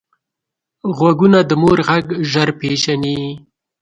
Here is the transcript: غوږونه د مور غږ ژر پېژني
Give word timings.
غوږونه 0.97 1.39
د 1.49 1.51
مور 1.61 1.79
غږ 1.87 2.05
ژر 2.31 2.49
پېژني 2.59 3.19